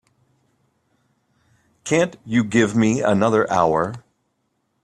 Can't 1.83 2.17
you 2.25 2.43
give 2.43 2.75
me 2.75 3.03
another 3.03 3.47
hour? 3.51 4.03